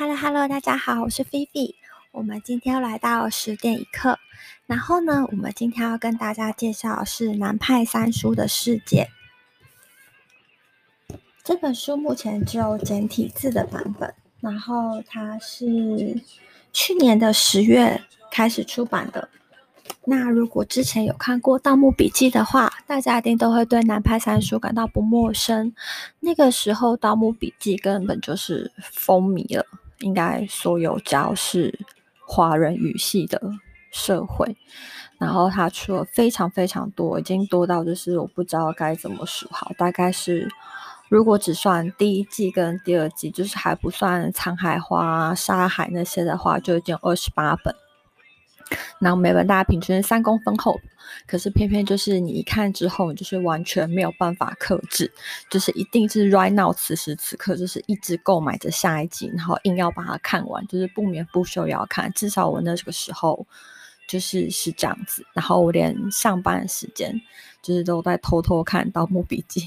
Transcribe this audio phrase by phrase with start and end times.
[0.00, 1.74] Hello Hello，大家好，我是菲菲。
[2.12, 4.18] 我们今天来到十点一刻，
[4.64, 9.10] 然后呢，我们今天要跟大家介绍是南派三叔的世界。
[11.44, 16.18] 这本书目前只有简体字的版本，然后它是
[16.72, 19.28] 去年的十月开始出版的。
[20.06, 25.74] 那如果之前有看过《盗墓笔记》的话，大家一定都会对南派三叔感到不陌生。
[26.20, 29.66] 那个时候，《盗墓笔记》根本就是风靡了，
[30.00, 31.78] 应该所有只要是
[32.26, 33.40] 华人语系的
[33.90, 34.56] 社会。
[35.18, 40.48] 然后他出了非常非常多，已经多到就是我不知道该怎么数好，大概是。
[41.10, 47.74] 如果只算第一季跟第二季，就是还不算《沧海花》《沙海》那些的话，就已经二十八本。
[48.98, 50.80] 然后每本大家平均三公分厚，
[51.26, 55.10] 可是偏偏就是你一看之后，就是完全没有办法克制，
[55.50, 62.12] 就是一定是 right now 此时此刻，就是一直购买着下一集，然后硬要把它看完，就是不眠不休也要看。
[62.12, 63.46] 至少我那个时候。
[64.10, 67.14] 就是是这样子，然后我连上班的时间
[67.62, 69.60] 就是都在偷偷看《盗墓笔记》，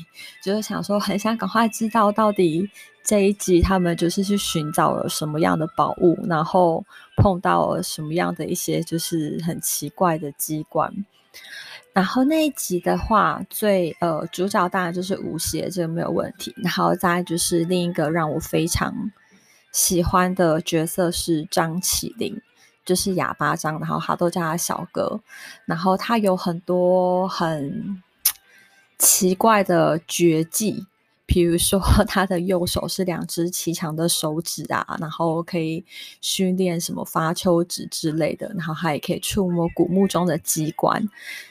[0.44, 2.70] 就是想说很想赶快知道到底
[3.06, 6.84] 这一集他们就是去寻找了什么样的宝物，然后
[7.16, 10.94] 碰到了什么样的一些就是很奇怪的机关。
[11.94, 16.54] 然后那一集的话，最呃主角当然就是吴邪，这个没有问题。
[16.58, 19.12] 然后再就是另一个让我非常
[19.72, 22.42] 喜欢的角色是张起灵。
[22.86, 25.22] 就是哑巴张，然后他都叫他小哥，
[25.66, 28.02] 然后他有很多很
[29.00, 30.86] 奇怪的绝技，
[31.26, 35.86] 比如说 他的右手是两只奇强的手指啊，然后可以
[36.20, 41.08] 训练什么发丘指之类的，然后他也可以触摸古墓中的机关，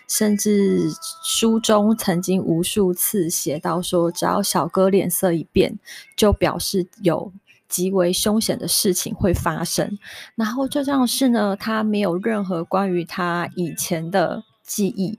[0.06, 0.90] 甚至
[1.24, 5.78] 书中曾经无数次写到说，只要小哥脸色一变，
[6.16, 7.32] 就表示有。
[7.72, 9.98] 极为凶险的事情会发生，
[10.34, 15.18] 然后这件事呢，他没有任何关于他以前的记忆，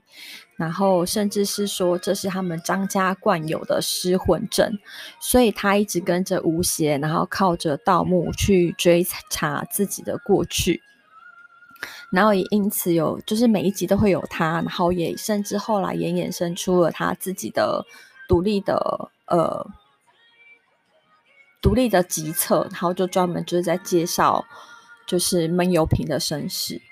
[0.56, 4.78] 然后甚至是说这是他们张家惯有的失魂症，
[5.20, 10.80] 所以他一直跟着吴邪，然后靠着盗墓去追查自己的过去，
[12.12, 17.84] 然后也因此有，就是每一集都会有他，然后也甚至后来也衍生出了他自己的
[18.28, 19.66] 独立的呃。
[21.64, 24.44] 独立的集册，然后就专门就是在介绍，
[25.06, 26.82] 就是闷油瓶的身世。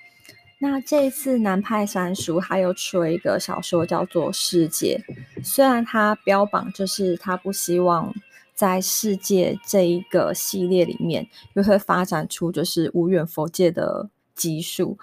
[0.60, 4.99] 那这一次南派三叔还有出了一个小说叫做《世界》，
[5.44, 8.15] 虽然他标榜就是他不希望
[8.55, 14.97] 在世界这一个系列里面又会发展出就是无远佛界的集数。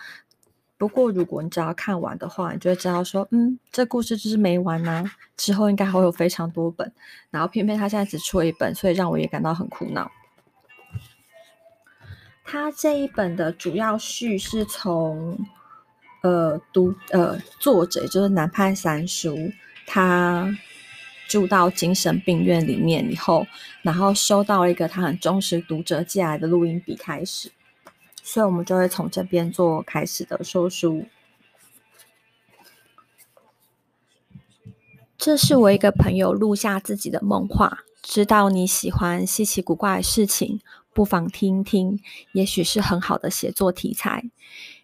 [0.79, 5.03] 不过，如果你只要看完的话，你就会知道说，嗯，这故事就是没完呐、
[5.35, 6.90] 之后应该会有非常多本，
[7.29, 10.09] 然后偏偏他现在只出了一本，所以让我也感到很苦恼。
[12.45, 15.38] 他这一本的主要序是从，
[16.23, 19.51] 呃，读呃作者就是南派三叔，
[19.85, 20.50] 他
[21.28, 23.46] 住到精神病院里面以后，
[23.81, 27.51] 然后收到一个他很忠实读者寄来的录音笔开始。
[28.31, 31.07] 所以，我们就会从这边做开始的说书。
[35.17, 37.79] 这是我一个朋友录下自己的梦话。
[38.03, 40.62] 知道你喜欢稀奇古怪的事情，
[40.94, 42.00] 不妨听听，
[42.34, 44.29] 也许是很好的写作题材。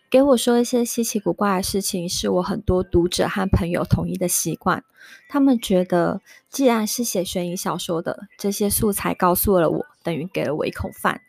[0.10, 4.84] 给我说一些稀奇古怪的事情，是我很多读者和朋友统一的习惯。
[5.30, 6.20] 他们觉得，
[6.50, 11.22] 既然是写悬疑小说的，这些素材告诉了我，等于给了我一口饭。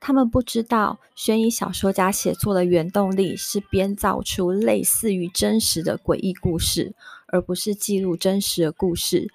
[0.00, 6.94] 他们不知道，悬疑小说家写作的原动力是编造出类似于真实的诡异故事，
[7.26, 9.28] 而不是记录真实的故事。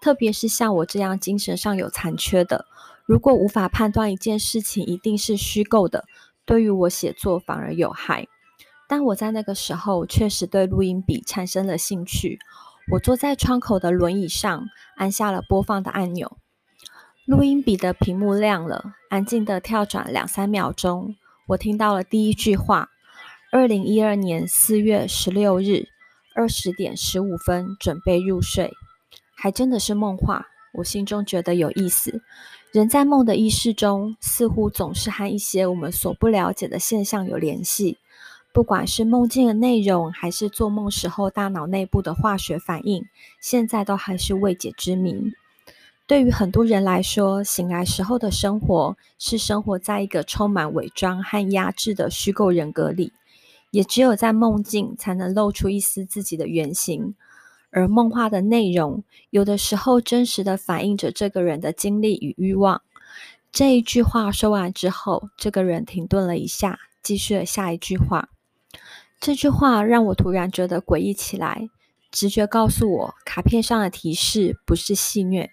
[0.00, 2.66] 特别是像我这样精神上有残缺的，
[3.06, 6.04] 如果无法判断一件事情一定是虚构的，
[6.44, 8.26] 对于我写作反而有害。
[8.88, 12.38] 但我在那个时候确实对录音笔产生了兴趣。
[12.92, 16.38] 我坐在窗口的轮椅上，按下了播放的按钮。
[17.28, 21.14] 录音笔的屏幕亮了，安静地跳转两三秒钟。
[21.48, 22.88] 我听到了第一句话
[23.52, 25.88] ：“二零一二年四月十六日
[26.34, 28.72] 二十点十五分，准备入睡。”
[29.36, 30.46] 还真的是梦话。
[30.72, 32.22] 我心中觉得有意思。
[32.72, 37.98] 人在梦的意识中，似乎总是和一些我们所不了解的现象有联系。
[38.54, 43.04] 不管是梦境的内容，还是做梦时候大脑内部的化学反应，
[43.38, 45.34] 现在都还是未解之谜。
[46.08, 53.12] 对于很多人来说，醒来时候的生活是生活在一个充满伪装和压制的虚构人格里，
[53.72, 57.14] 也只有在梦境才能露出一丝自己的原型。
[57.70, 62.80] 而梦话的内容，有的时候真实的反映着这个人的经历与欲望。
[63.52, 68.30] 这一句话说完之后，这个人停顿了一下，继续了下一句话。
[69.20, 71.68] 这句话让我突然觉得诡异起来，
[72.10, 75.50] 直觉告诉我，卡片上的提示不是戏谑。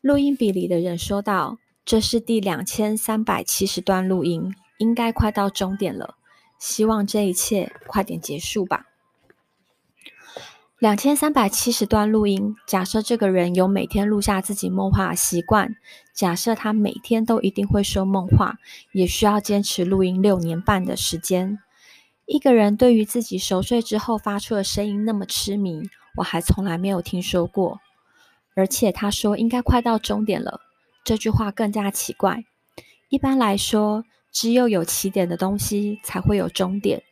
[0.00, 6.14] 录音笔里的人说道：“这是第两千三百七十段录音，应该快到终点了，
[6.56, 8.86] 希望这一切快点结束吧。”
[10.78, 15.74] 两千三百七十段录音，假设这个人有每天录下自己梦话的习惯，
[16.14, 18.58] 假设他每天都一定会说梦话，
[18.92, 21.58] 也需要坚持录音六年半的时间。
[22.26, 25.82] 一个人对于自己熟睡之后发出的声音那么痴迷，
[26.18, 27.80] 我还从来没有听说过。
[28.58, 30.60] 而且他说应该快到终点了，
[31.04, 32.42] 这句话更加奇怪。
[33.08, 34.02] 一般来说，
[34.32, 37.04] 只有有起点的东西才会有终点，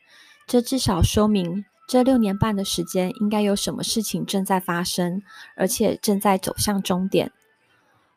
[0.45, 1.63] 这至少说明。
[1.87, 5.23] 这六年半的时间，应该有什么事情正在发生，
[5.55, 7.31] 而且正在走向终点。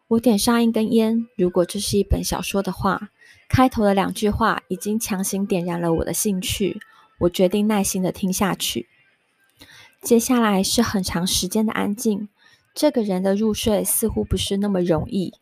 [0.08, 3.10] 我点上一根烟，如果这是一本小说的话，
[3.48, 6.80] 开头的两句话已经强行点燃了我的兴趣。
[7.20, 8.88] 我决定耐心的听下去。
[10.02, 12.28] 接下来是很长时间的安静，
[12.74, 15.34] 这个人的入睡似乎不是那么容易。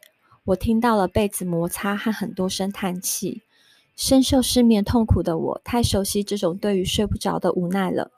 [0.45, 3.43] 我听到了被子摩擦和很多声叹气。
[3.95, 8.13] 深受失眠痛苦的我，太熟悉这种对于睡不着的无奈了。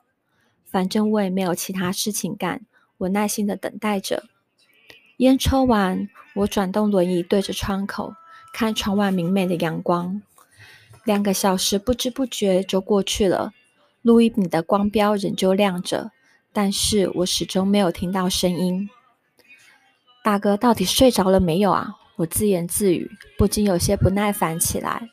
[0.67, 2.67] 反正我也没有其他事情干，
[2.99, 4.25] 我耐心的等待着。
[5.17, 8.13] 烟抽完，我转动轮椅，对着窗口，
[8.53, 10.21] 看窗外明媚的阳光。
[11.05, 13.55] 两个小时不知不觉就过去了，
[14.03, 16.11] 录音笔的光标仍旧亮着，
[16.53, 18.91] 但是我始终没有听到声音。
[20.23, 21.97] 大哥到底睡着了没有啊？
[22.17, 25.09] 我自言自语，不禁有些不耐烦起来。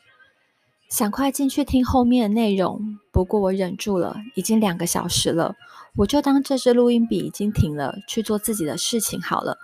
[0.90, 4.16] 想快进去听后面的内容，不过我忍住了。
[4.34, 5.54] 已经两个小时了，
[5.96, 9.58] 我就当这支录音笔已经停了，去做自己的事情好了。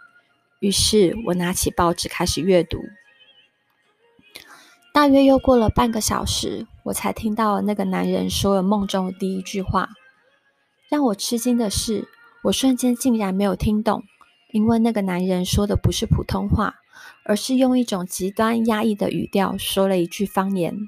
[0.61, 2.79] 于是我拿起报纸开始阅读。
[4.93, 9.91] 大约又过了半个小时，我才听到那个男人说了梦中的第一句话。
[10.88, 12.08] 让我吃惊的是，
[12.44, 14.05] 我瞬间竟然没有听懂，
[14.55, 16.77] 因为那个男人说的不是普通话，
[17.25, 20.79] 而是用一种极端压抑的语调说了一句方言。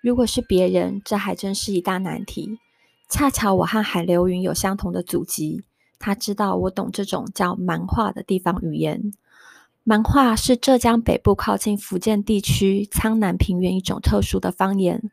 [0.00, 2.58] 如果是别人，这还真是一大难题。
[3.06, 5.62] 恰巧我和海流云有相同的祖籍，
[5.98, 9.12] 他知道我懂这种叫蛮话的地方语言。
[9.84, 15.10] 蛮话是浙江北部靠近福建地区苍南平原一种特殊的方言。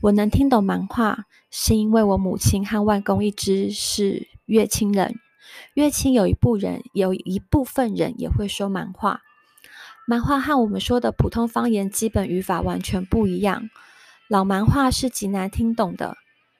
[0.00, 5.20] 我能听懂蛮话，是因为我母亲和外公一直是乐清人。
[5.74, 9.22] 粤清有一部人，有一部分人也会说蛮话。
[10.06, 13.70] 蛮话和我们说的普通方言基本语法完全不一样。
[14.28, 16.16] 老蛮话是极难听懂的，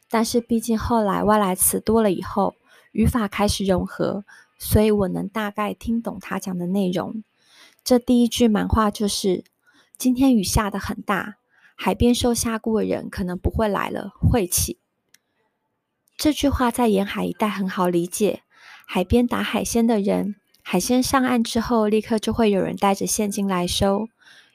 [0.08, 2.54] 但是毕竟后来外来词多了以后，
[2.92, 4.24] 语法开始融合，
[4.58, 7.22] 所以我能大概听懂他讲的内容。
[7.82, 9.44] 这第一句蛮话就是：
[9.98, 11.36] 今天雨下得很大，
[11.74, 14.78] 海边受下过的人可能不会来了，晦气。
[16.16, 18.43] 这句话在沿海一带很好理解，
[18.86, 24.08] 海边打海鲜的人，海鲜上岸之后，立刻就会有人带着现金来收，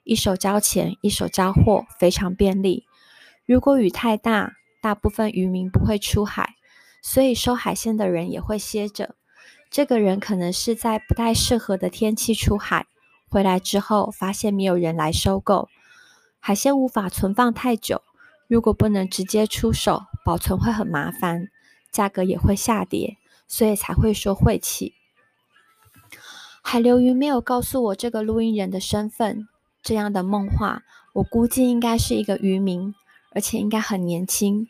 [0.03, 2.85] 一手交钱，一手交货，非常便利。
[3.45, 6.55] 如果雨太大，大部分渔民不会出海，
[7.01, 9.15] 所以收海鲜的人也会歇着。
[9.69, 12.87] 这个人可能是在不太适合的天气出海，
[13.27, 15.67] 回来之后发现没有人来收购，
[16.39, 18.01] 海鲜无法存放太久。
[18.47, 21.49] 如果不能直接出手，保存会很麻烦，
[21.91, 23.17] 价格也会下跌，
[23.49, 24.93] 所以才会说晦气。
[26.61, 29.49] 海流云没有告诉我这个录音人的身份，
[29.83, 32.95] 这样的梦话，我估计应该是一个渔民。
[33.31, 34.67] 而且应该很年轻，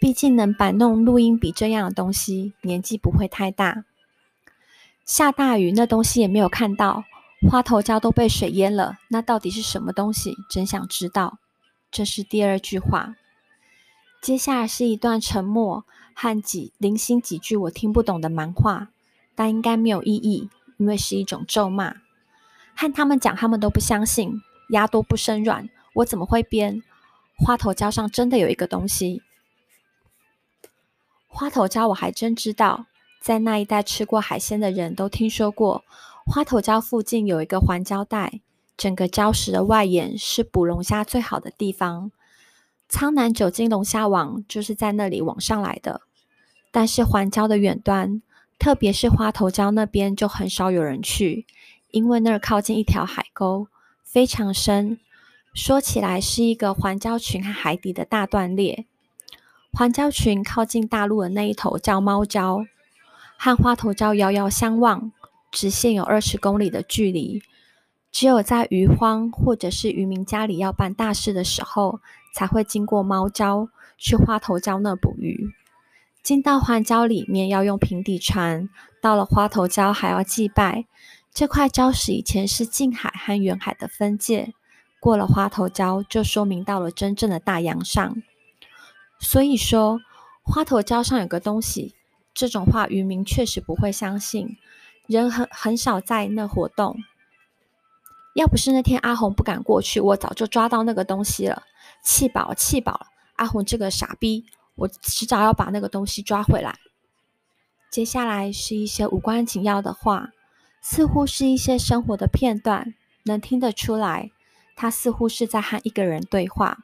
[0.00, 3.84] 毕竟能摆弄录音笔这样的东西，年纪不会太大。
[5.04, 7.04] 下大雨，那东西也没有看到，
[7.50, 10.34] 花头胶都被水淹了，那到底是什么东西？
[10.48, 11.38] 真想知道。
[11.90, 13.14] 这是第二句话。
[14.22, 15.84] 接下来是一段沉默
[16.20, 18.88] 和几零星几句我听不懂的蛮话，
[19.36, 21.94] 但应该没有意义，因为是一种咒骂。
[22.74, 26.82] 和他们讲，他们都不相信，鸭多不生软，我怎么会编？
[27.36, 29.22] 花头胶上真的有一个东西。
[31.28, 32.86] 花头胶我还真知道，
[33.20, 35.84] 在那一带吃过海鲜的人都听说过，
[36.26, 38.40] 花头胶附近有一个环礁带，
[38.76, 42.10] 整个礁石的外沿是捕龙虾最好的地方。
[42.88, 46.00] 苍南九斤龙虾王就是在那里网上来的。
[46.70, 48.22] 但是环礁的远端，
[48.58, 51.46] 特别是花头礁那边就很少有人去，
[51.90, 53.68] 因为那儿靠近一条海沟，
[54.04, 54.98] 非常深。
[55.54, 58.86] 说起来是一个环礁群和海底的大断裂。
[59.72, 62.66] 环礁群靠近大陆的那一头叫猫礁，
[63.36, 65.10] 和花头礁遥遥相望，
[65.50, 67.42] 直线有二十公里的距离。
[68.10, 72.00] 只有在渔荒或者是渔民家里要办大事的时候，
[72.34, 75.52] 才会经过猫礁去花头礁那捕鱼。
[76.22, 78.68] 进到环礁里面要用平底船，
[79.00, 80.84] 到了花头礁还要祭拜。
[81.32, 84.52] 这块礁石以前是近海和远海的分界，
[84.98, 88.22] 过了花头礁就说明到了真正的大洋上。
[89.20, 90.00] 所以说，
[90.42, 91.94] 花头礁上有个东西，
[92.34, 94.56] 这种话渔民确实不会相信，
[95.06, 96.96] 人很很少在那活动。
[98.34, 101.62] 要不是那天阿红不敢过去，我早就抓到那个东西了。
[102.02, 103.08] 气饱，气饱！
[103.36, 104.46] 阿红这个傻逼，
[104.78, 106.78] 我迟早要把那个东西抓回来。
[107.90, 110.30] 接下来是一些无关紧要的话，
[110.80, 112.94] 似乎是一些生活的片段，
[113.24, 114.30] 能听得出来，
[114.76, 116.78] 他似乎是在和一个人对话。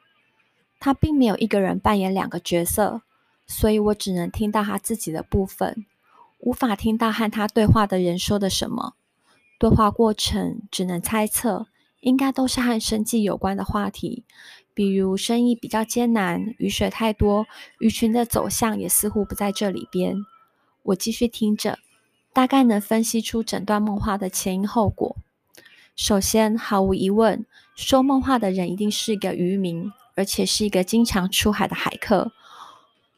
[0.81, 3.03] 他并没有一个人扮演两个角色，
[3.47, 5.87] 所以我只能听到他自己的部分，
[6.41, 8.95] 无法听到和他对话的人说的什么。
[9.59, 11.69] 对话过程只能猜测，
[12.01, 14.25] 应该都是和生计有关的话题，
[14.75, 17.47] 比如生意比较艰难，雨水太多，
[17.79, 20.17] 鱼群的走向也似乎不在这里边。
[20.83, 21.79] 我继续听着，
[22.33, 25.17] 大概能分析出整段梦话的前因后果。
[25.95, 32.33] 首先，毫无疑问，说梦话的人一定是一个渔民，而且是一个经常出海的海客。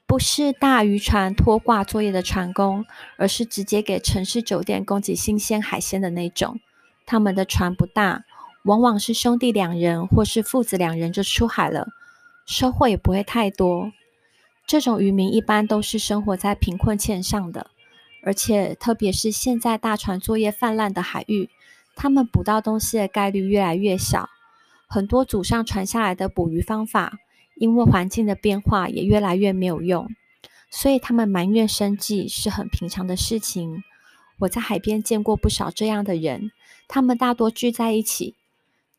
[0.06, 2.84] 不是大渔船拖挂作业的船工，
[3.16, 6.60] 而是直接给城市酒店供给新鲜海鲜的那种。
[7.06, 8.24] 他们的船不大，
[8.66, 11.88] 往往是兄弟两人或是父子两人就出海了，
[12.44, 13.90] 收获也不会太多。
[14.66, 17.70] 这种渔民一般都是生活在贫困线上的，
[18.22, 21.48] 而且特别是现在大船作业泛滥的海域，
[21.94, 24.28] 他们捕到东西的概率越来越小。
[24.86, 27.18] 很多祖上传下来的捕鱼方法。
[27.58, 30.10] 因为环境的变化也越来越没有用，
[30.70, 33.82] 所以他们埋怨生计是很平常的事情。
[34.40, 36.50] 我在海边见过不少这样的人，
[36.86, 38.34] 他们大多聚在一起。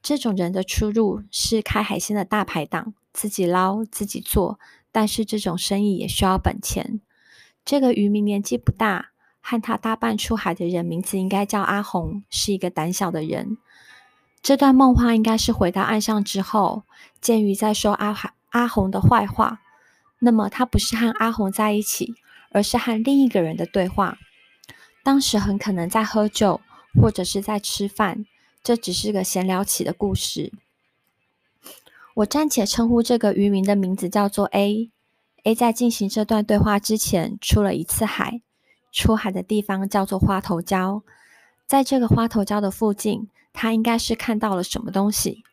[0.07, 4.57] 这种人的出入是开海鲜的大排档，自己捞自己做，
[4.89, 7.01] 但是这种生意也需要本钱。
[7.65, 9.09] 这个渔民年纪不大，
[9.41, 13.57] 和他搭伴出海的人名字应该叫阿红，是一个胆小的人。
[14.41, 16.83] 这段梦话应该是回到岸上之后，
[17.19, 18.31] 见鱼在说阿海。
[18.51, 19.59] 阿红的坏话，
[20.19, 22.13] 那么他不是和阿红在一起，
[22.51, 24.17] 而是和另一个人的对话。
[25.03, 26.61] 当时很可能在喝酒，
[26.93, 28.25] 或者是在吃饭，
[28.67, 30.51] 这只是个闲聊起的故事。
[32.15, 34.91] 我暂且称呼这个渔民的名字叫做 A。
[35.45, 38.41] A 在进行这段对话之前，出了一次海，
[38.91, 41.01] 出海的地方叫做花头礁。
[41.65, 45.45] 在这个花头礁的附近，他应该是看到了什么东西。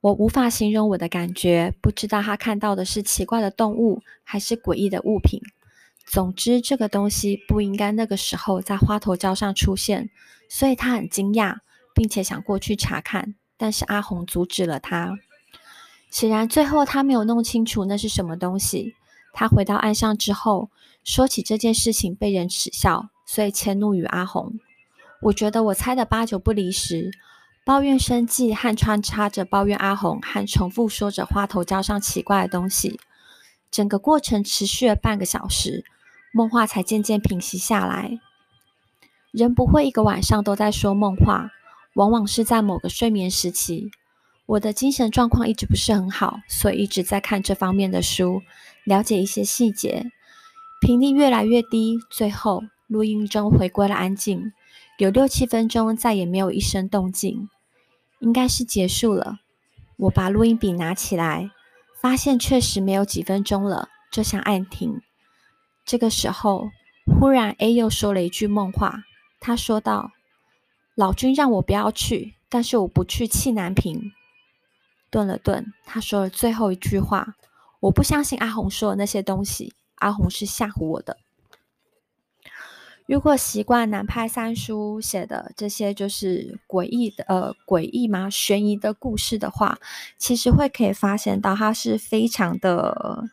[0.00, 5.38] 我无法形容我的感觉，不知道他看到的是奇怪的动物，还是诡异的物品。
[6.06, 10.08] 总之，这个东西不应该那个时候在花头礁上出现，
[10.48, 11.58] 所以他很惊讶，
[12.02, 15.20] 并且想过去查看，但是阿红阻止了他。
[16.10, 18.96] 显然，最后他没有弄清楚那是什么东西。
[19.32, 20.68] 他回到岸上之后，
[21.04, 24.58] 说起这件事情被人耻笑，所以迁怒于阿红。
[25.20, 27.12] 我觉得我猜的八九不离十。
[27.64, 32.98] 抱怨生计和穿插着抱怨阿红，和重复说着花头礁上奇怪的东西，
[33.70, 35.84] 整个过程持续了半个小时，
[36.32, 38.18] 梦话才渐渐平息下来。
[39.30, 41.52] 人不会一个晚上都在说梦话，
[41.94, 43.90] 往往是在某个睡眠时期。
[44.46, 48.42] 我的精神状况一直不是很好，所以一直在看这方面的书，
[48.84, 50.10] 了解一些细节。
[50.80, 54.52] 频率越来越低，最后录音中回归了安静。
[54.98, 57.48] 有六七分钟，再也没有一声动静，
[58.20, 59.38] 应该是结束了。
[59.96, 61.50] 我把录音笔拿起来，
[62.00, 65.00] 发现确实没有几分钟了，就想按停。
[65.84, 66.70] 这个时候，
[67.06, 69.04] 忽然 A 又说了一句梦话。
[69.40, 70.10] 他说道
[70.94, 74.12] ：“老君让我不要去，但是我不去气难平。”
[75.10, 77.36] 顿了顿，他说了最后一句话
[77.80, 81.18] ：“我不相信阿红说的那些东西，阿红是吓唬我的。”
[83.06, 89.78] 如果习惯南派三叔写的这些就是诡异的呃诡异吗悬疑的故事的话，
[90.16, 93.24] 其实会可以发现到他是非常的，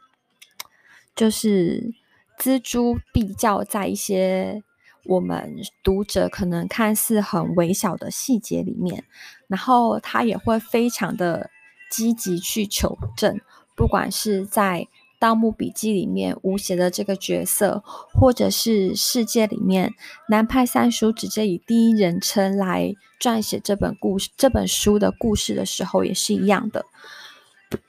[1.15, 1.93] 就是
[2.37, 4.63] 锱铢必较在一些
[5.09, 9.03] 我们读者可能看似很微小的细节里面，
[9.47, 11.49] 然后他也会非常的
[11.91, 13.41] 积极去求证，
[13.75, 14.87] 不管是在。
[15.21, 19.93] 《盗墓笔记》里面吴邪的这个角色，或者是世界里面
[20.29, 26.85] 南派三叔直接以第一人称来撰写这本故事、这本书的故事的时候，也是一样的。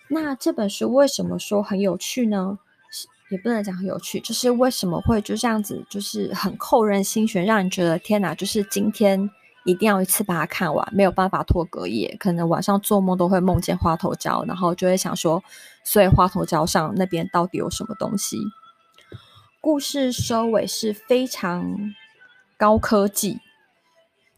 [0.08, 2.58] 那这本书为什么说很有趣呢？
[3.30, 9.30] 也不能讲很有趣，就是为什么会就这样子，就是很扣人心弦，让你觉得天哪，就是今天
[9.64, 15.42] 一定要一次把它看完，没有办法拖隔夜，可能晚上做梦都会梦见花头胶，然后就会想说，
[15.84, 18.36] 所以花头胶上那边到底有什么东西？
[19.60, 21.76] 故事收尾是非常
[22.56, 23.38] 高科技，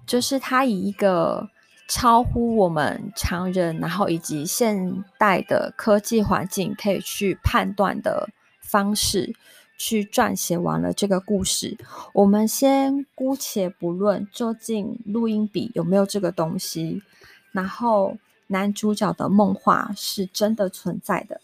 [0.05, 1.49] 就是它以一个
[1.89, 8.29] 超乎我们常人，然后以及现代的科技环境可以去判断的
[8.73, 9.35] 方式。
[9.79, 11.77] 去撰写完了这个故事，
[12.13, 17.03] 我们先姑且不论究竟录音笔有没有这个东西，
[17.51, 21.41] 然后男主角的梦话是真的存在的，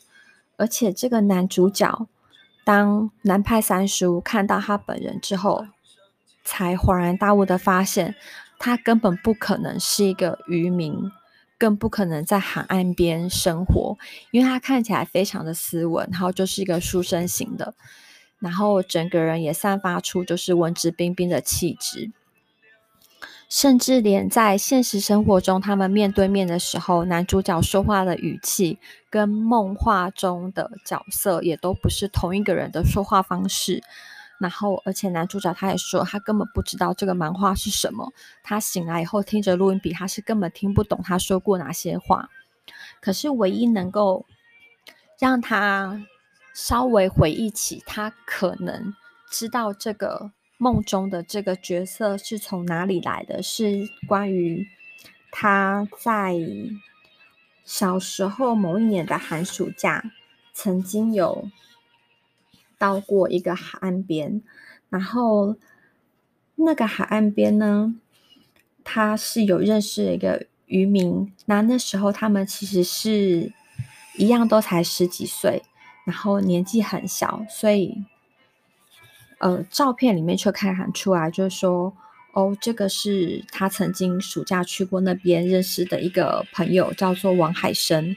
[0.57, 2.07] 而且这个男主角
[2.65, 5.67] 当南派三叔看到他本人之后，
[6.45, 8.15] 才恍然大悟的发现，
[8.61, 11.11] 他根本不可能是一个渔民，
[11.59, 13.99] 更不可能在海岸边生活，
[14.31, 17.75] 因为他看起来非常的斯文，然后就是一个书生型的。
[18.39, 22.13] 然后整个人也散发出就是文质彬彬的气质，
[23.49, 28.79] 甚至连在现实生活中，他们面对面的时候，男主角说话的语气
[29.11, 33.83] 跟梦话中的角色也都不是同一个人的说话方式。
[34.39, 38.13] 然后，而且男主角他也说，他根本不知道这个漫画是什么。
[38.43, 42.29] 他醒来以后听着录音笔，他是根本听不懂他说过哪些话。
[43.01, 44.27] 可是，唯一能够
[45.19, 46.05] 让他。
[46.55, 48.93] 稍微回忆起他可能
[49.31, 54.67] 知道这个梦中的这个角色是从哪里来的，是关于
[55.31, 56.35] 他在
[57.65, 60.03] 小时候某一年的寒暑假，
[60.53, 61.49] 曾经有
[62.79, 64.41] 到过一个海岸边，
[64.89, 65.57] 然后
[66.55, 67.95] 那个海岸边呢，
[68.83, 73.53] 他是有认识一个渔民，那那时候他们其实是
[74.17, 75.63] 一样都才十几岁。
[76.05, 78.03] 然后年纪很小，所以，
[79.41, 81.95] 呃，照片里面却看喊出来，就是说，
[82.33, 88.17] 哦，这个是他曾经暑假去过那边认识的一个朋友，叫做王海生。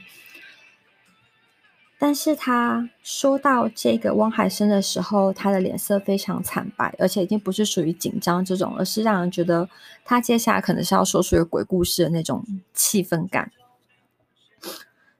[2.04, 9.68] 但是他说到这个汪海生的时候，他的脸色非常惨白，而且已经不是属于紧张这种，而是让人觉得
[10.04, 13.52] 他接下来可能是要说出一个鬼故事的那种气氛感。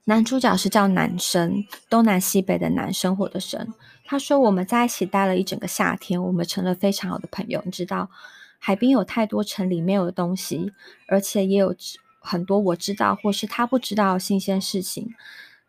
[0.03, 3.73] 男主角是叫男生，东南西北的南生或的生。
[4.03, 7.61] 他说：“我们在一起待了一整个夏天，我们成了非常好的朋友。
[7.63, 8.09] 你知道，
[8.59, 10.73] 海边有太多城里没有的东西，
[11.07, 11.73] 而且也有
[12.19, 15.13] 很多我知道或是他不知道新鲜事情。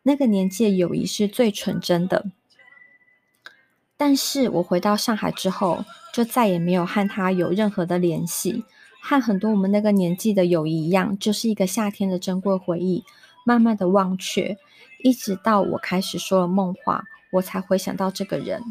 [0.04, 2.26] 那个年纪的友谊是最纯真的。
[3.96, 8.64] 但是我回到上海之后，就再也没有和他有任何的联系。
[9.02, 13.04] 和很多我们那个年纪的友谊一样，就是一个夏天的珍贵回忆。”
[13.46, 14.56] 慢慢的忘却，
[15.02, 18.62] 一直到我开始说了梦话，我才回想到这个人，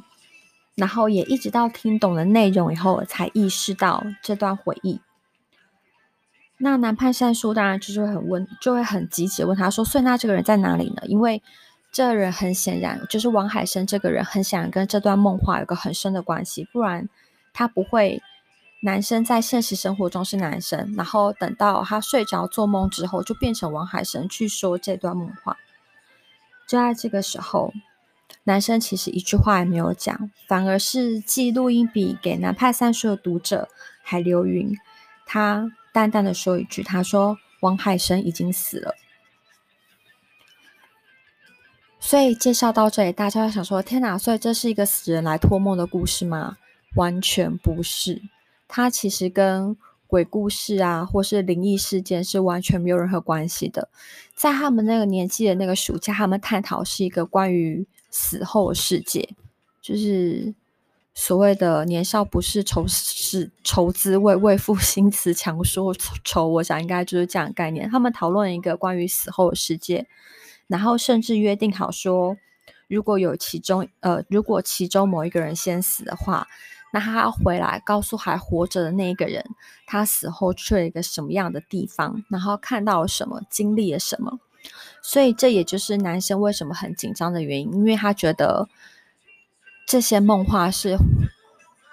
[0.74, 5.00] 然后也一直到听懂了内容以后，我才意识到这段回忆。
[6.58, 11.42] 那南派三叔当然就是会很问，就会很急切问他说：“所以那这个人在哪里呢？”因为
[11.92, 17.10] 这人很显然就是王海生这个人，很显然跟这段梦话有个很深的关系，不然
[17.54, 18.22] 他不会。
[18.86, 25.56] 男生在现实生活中是男生，然后等到他睡着做梦之后，就变成王海生去说这段梦话。
[26.68, 27.72] 就在这个时候，
[28.44, 33.70] 男生其实一句话也没有讲，反而是寄录音笔给南派三叔的读者
[34.02, 34.78] 海流云，
[35.26, 38.96] 他淡淡的说一句：“他说王海生已经死了。”
[42.02, 44.18] 所以介绍到这里，大家想说：“天哪！
[44.18, 46.58] 所以这是一个死人来托梦的故事吗？”
[46.96, 48.22] 完全不是。
[48.68, 53.90] 它其实跟鬼故事啊，或是灵异事件是完全没有任何关系的。
[54.36, 59.28] 在他们那个年纪的那个暑假，他们探讨是一个关于死后世界，
[59.82, 60.54] 就是
[61.14, 66.48] 所谓的年少不是愁是愁滋味，为赋 新词强说愁。
[66.48, 67.90] 我想应该就是这样的概念。
[67.90, 70.08] 他们讨论一个关于死后的世界，
[70.68, 72.38] 然后甚至约定好说，
[72.88, 76.48] 如果有其中呃，如果其中某一个人先死的话。
[76.96, 79.44] 那他要回来告诉还活着的那一个人，
[79.88, 84.40] 他死后去了一个什么样的地方，然后看到了什么，经历了什么。
[85.02, 88.70] 所以这也就是男生为什么很紧张的原因，因为他觉得
[89.86, 90.98] 这些梦话是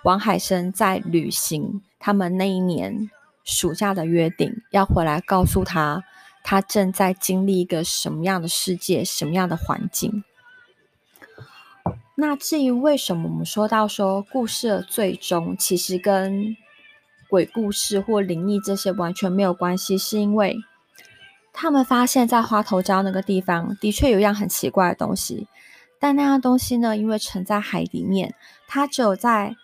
[0.04, 3.10] 王海生在履行他们那一年
[3.44, 6.02] 暑假的约定，要回来告诉他，
[6.42, 10.24] 他正在经历一个什么样的世界，什么样的环境。
[12.14, 16.54] 那至于为什么我们说到说故事的最终其实跟
[17.30, 20.58] 鬼故事或灵异这些完全没有关系，是因为
[21.52, 25.46] 他们发现，在花头礁那个地方的确有一样很奇怪的东西，
[26.00, 28.34] 但那样东西呢，因为沉在海里面，
[28.66, 29.54] 它只有在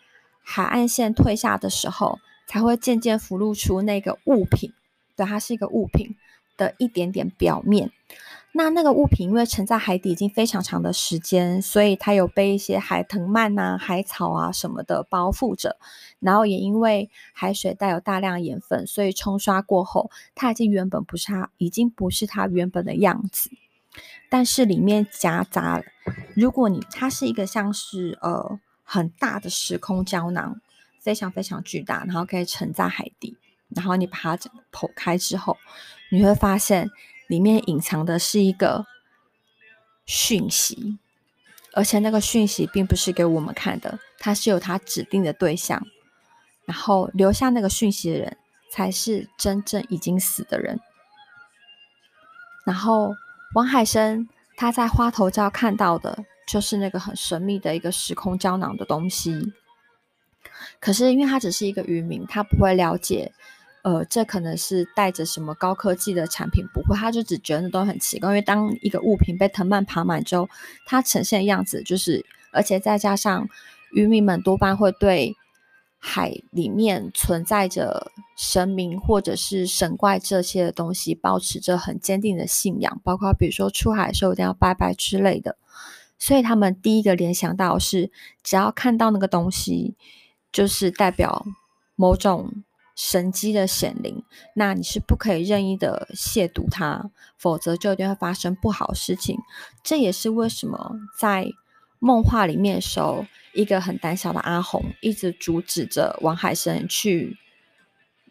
[0.42, 4.72] 海岸线退下的时候，才会渐渐浮露出那个物品，
[5.16, 6.14] 对，它是一个物品
[6.58, 7.90] 的一点点表面。
[8.52, 15.76] 那那个物品因为沉在海底已经非常长的时间，所以它有被一些海藤蔓啊、海草啊什么的包覆着，
[16.20, 23.50] 然后也因为海水带有大量盐分，所以冲刷过后，它已经原本不是它，已经不是它原本的样子。
[24.28, 25.82] 但是里面夹杂，
[26.34, 30.60] 如果你它是一个像是呃很大的时空胶囊，
[31.00, 33.36] 非常非常巨大，然后可以沉在海底，
[33.68, 34.36] 然后你把它
[34.72, 35.56] 剖开之后，
[36.10, 36.90] 你会发现。
[37.28, 38.86] 里面隐藏的是一个
[40.04, 40.96] 讯息，
[41.72, 45.84] 而且那个讯息并不是给我们看的，它是有它指定的对象，
[46.66, 48.36] 然后留下那个讯息的人
[48.70, 50.78] 才是真正已经死的人。
[52.64, 53.12] 然后
[53.56, 59.50] 王海生他在花头礁看到的就是那个很神秘的一个时空胶囊的东西，
[60.78, 63.32] 可是因为他只是一个渔民，他不会了解。
[63.82, 68.28] 呃，这可能是带着什么高科技的产品，不会，他就只觉得都很奇怪。
[68.28, 70.46] 因为当一个物品被藤蔓爬满之后，
[70.84, 73.48] 它呈现的样子就是，而且再加上
[73.92, 75.34] 渔民们多半会对
[76.06, 85.56] 海里面存在着神明或者是神怪这些的东西，保持着很坚定的信仰，包括比如说出海的时候一定要拜拜之类的。
[86.18, 88.10] 所以他们第一个联想到是，
[88.42, 89.96] 只要看到那个东西，
[90.52, 91.44] 就是代表
[91.96, 92.62] 某种。
[92.98, 99.38] 神机的显灵，那你是不可以任意的亵渎它，否则就一定会发生不好的事情。
[99.84, 101.46] 这也是为什么在
[101.98, 107.36] 梦话里面的时候，一个很胆小的阿红一直阻止着王海生去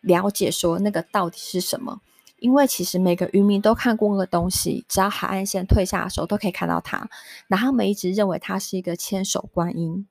[0.01, 1.99] 了解说那个到底是什么，
[2.37, 7.09] 因为其实每个渔民都看过那个东西，只要海岸线退下的时候都可以看到它，
[7.47, 10.07] 然后他们一直认为它是一个千手观音。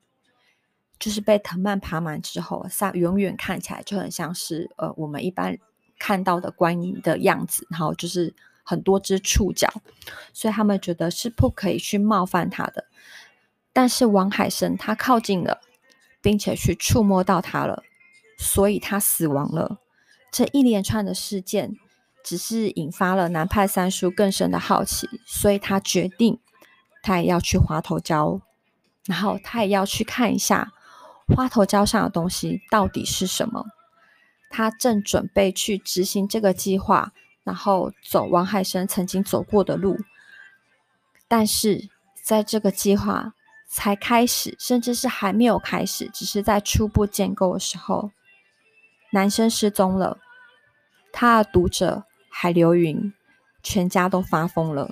[0.97, 5.57] 就是被藤蔓爬满之后，它远远看起来就很像是呃我们一般
[5.99, 9.69] 看到的观音的样子，然后就是很多只触角，
[10.31, 12.85] 所以他们觉得是不可以去冒犯它的。
[13.75, 15.59] 但是王海生他靠近了，
[16.21, 17.83] 并且去触摸到它了，
[18.37, 19.79] 所以他死亡了。
[20.31, 21.75] 这一连串的事件
[22.23, 26.39] 只是引发了南派三叔更深的好奇，所以他决定
[27.03, 28.39] 他也要去花头礁，
[29.05, 30.71] 然后他也要去看一下。
[31.27, 33.65] 花头礁上的东西到底是什么？
[34.49, 37.11] 他正准备去执行这个计划，
[37.43, 39.97] 然后走王海生曾经走过的路。
[41.27, 41.89] 但是
[42.23, 43.33] 在这个计划
[43.75, 48.11] 才开始，甚至是还没有开始，只是在初步建构的时候，
[49.11, 50.17] 男生失踪了。
[51.11, 53.13] 他的读者海流云
[53.61, 54.89] 全家都发疯了。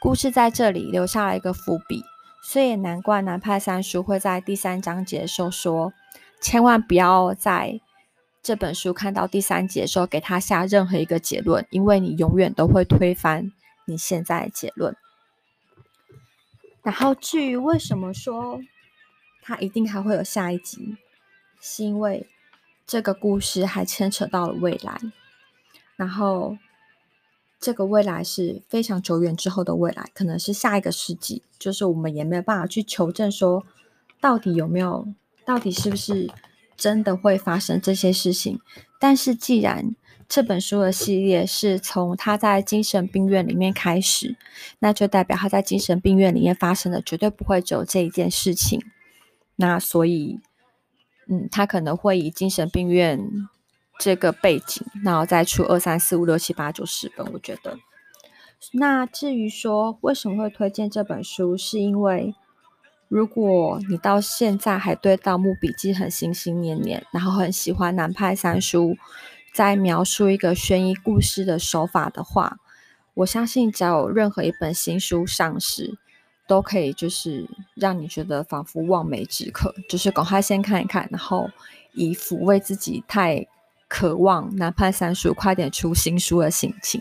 [0.00, 2.02] 故事在这里留下了一个伏笔。
[2.42, 5.94] 所以也难怪南派三叔会在第三章节的时候说，
[6.42, 7.80] 千万不要在
[8.42, 13.50] 这本书看到第三节的时候给他下任何一个结论，因为你永远都会推翻
[13.86, 14.94] 你现在的结论。
[16.84, 18.60] 然后至于为什么说
[19.42, 20.96] 它一定还会有下一集，
[21.60, 22.28] 是因为
[22.86, 25.00] 这个故事还牵扯到了未来，
[25.96, 26.56] 然后。
[27.60, 33.64] 这个未来是非常久远之后的未来，可能是下一个世纪，就是我们也没有办法去求证说，
[34.20, 35.08] 到底有没有，
[35.46, 36.30] 到底是不是
[36.76, 38.60] 真的会发生这些事情。
[38.98, 39.96] 但是既然
[40.34, 44.34] 这本书的系列是从他在精神病院里面开始，
[44.80, 48.82] 那就代表他在精神病院里面发生的绝对不会只有这一件事情。
[49.54, 50.40] 那所以，
[51.28, 53.48] 嗯，他可能会以精神病院。
[54.00, 57.78] 这个背景，然后再出二三四五六七八九十本，我觉得。
[58.72, 62.34] 那至于说为什么会推荐这本书，是因为
[63.06, 68.96] 如果你到现在还对《盗墓笔记》很心心念念，然后很喜欢南派三叔
[69.54, 72.58] 在描述一个悬疑故事的手法的话，
[73.14, 75.96] 我相信只要有任何一本新书上市，
[76.46, 81.48] 都可以就是让你觉得仿佛望梅止渴，就是赶快先看一看，然后
[81.92, 83.46] 以抚慰自己太。
[83.86, 87.00] 渴望南派三叔快点出新书的心情。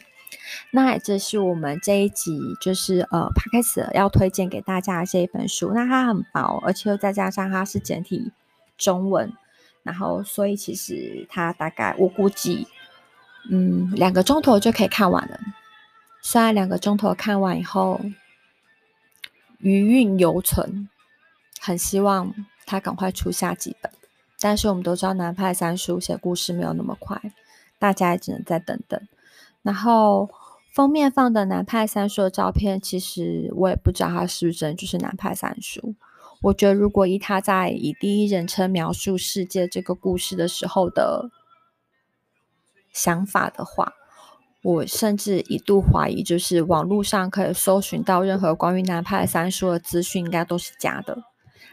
[0.71, 5.71] 那这是我们这一集，就是呃 Podcast 要推荐给大家的这一本书。
[5.73, 8.31] 那它很薄，而且又再加上它是简体
[8.77, 9.33] 中文，
[9.83, 12.67] 然后所以其实它大概我估计，
[13.49, 15.39] 嗯，两个钟头就可以看完了。
[16.21, 17.99] 虽然两个钟头看完以后
[19.59, 20.87] 余韵犹存，
[21.59, 22.33] 很希望
[22.65, 23.91] 它赶快出下几本。
[24.39, 27.21] 但是我们都知道南派三叔写故事没有那么快，
[27.79, 28.99] 大家也只能再等等。
[29.61, 30.29] 然后
[30.73, 35.95] 封面放的南派三叔的照片，其实我也不知道他是不是真就是南派三叔。
[36.43, 41.31] 我觉得如果以他在以第一人称描述世界这个故事的时候的
[42.91, 43.93] 想法的话，
[44.61, 51.23] 我甚至一度怀疑，就是网络上可以搜寻到任何关于南派三叔的资讯，应该都是假的。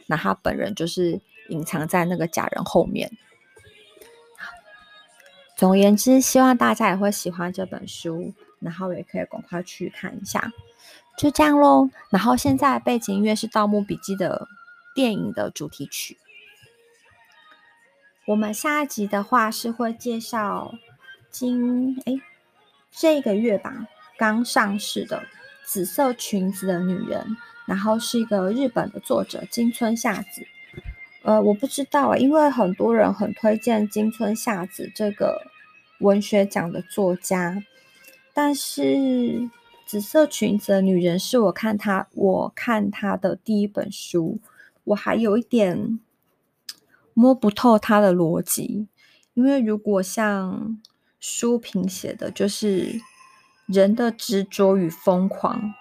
[0.07, 3.11] 那他本人就是隐藏在那个假人后面。
[5.57, 10.53] 总而言之，希望大家也会喜欢这本书，然后也可以赶快去看一下。
[11.19, 11.91] 就这样喽。
[12.09, 14.49] 然后现在背景音乐是《盗墓笔记》的
[14.95, 16.19] 电影的主题曲。
[18.27, 20.75] 我们下一集的话是会介绍
[21.31, 22.21] 今诶
[22.91, 23.87] 这个月吧
[24.19, 25.19] 刚上市的
[25.65, 27.23] 《紫色裙子的女人》，
[27.67, 30.47] 然后是一个日本的作者金村夏子。
[31.23, 35.47] 呃，我不知道啊，因为很多人很推荐金村夏子这个
[35.99, 37.63] 文学奖的作家，
[38.33, 39.51] 但是。
[39.87, 44.39] 紫色裙子的女人是我看她，我看她的第一本书，
[44.85, 46.01] 我还有一点
[47.15, 48.89] 摸不透他的逻辑，
[49.35, 50.81] 因为如果像
[51.19, 53.01] 书评写的，就是
[53.67, 55.75] 人的执着与疯狂，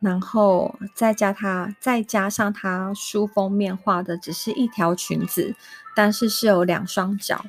[0.00, 5.54] 然后再加他，再加上他书封面画的只是一条裙子，
[5.94, 7.44] 但是是有两双脚。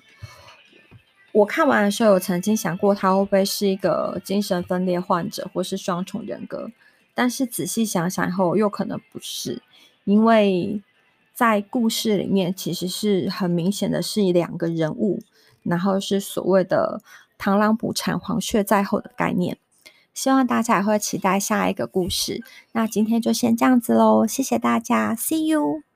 [1.31, 6.71] 我看完的时候，有曾经想过他会不会是一个精神分裂患者，或是双重人格。
[7.13, 9.61] 但是仔细想想后，又可能不是，
[10.09, 10.81] 因为
[11.35, 15.19] 在故事里面其实是很明显的是两个人物，
[15.61, 17.01] 然后是所谓的
[17.37, 19.59] “螳螂捕蝉，黄雀在后”的概念。
[20.11, 22.43] 希望大家也会期待下一个故事。
[22.71, 25.88] 那今天就先这样子喽，谢谢大家，See you。